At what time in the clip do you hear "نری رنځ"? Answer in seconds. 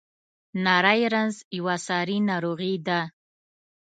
0.63-1.35